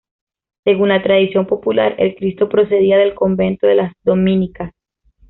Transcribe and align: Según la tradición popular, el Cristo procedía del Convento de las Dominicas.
Según 0.63 0.89
la 0.89 1.03
tradición 1.03 1.45
popular, 1.45 1.93
el 1.99 2.15
Cristo 2.15 2.49
procedía 2.49 2.97
del 2.97 3.13
Convento 3.13 3.67
de 3.67 3.75
las 3.75 3.93
Dominicas. 4.03 4.73